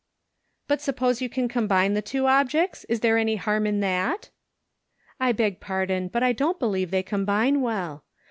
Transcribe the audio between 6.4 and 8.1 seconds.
believe they combine well.